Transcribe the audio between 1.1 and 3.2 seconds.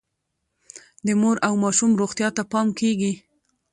مور او ماشوم روغتیا ته پام کیږي.